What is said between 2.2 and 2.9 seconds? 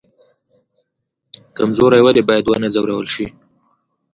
باید ونه